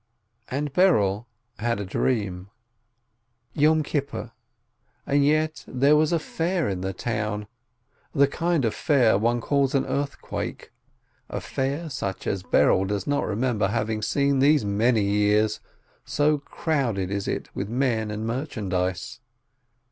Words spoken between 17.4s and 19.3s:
with men and merchandise.